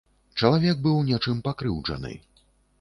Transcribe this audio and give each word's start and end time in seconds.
Чалавек 0.39 0.81
быў 0.87 0.97
нечым 1.11 1.45
пакрыўджаны. 1.51 2.19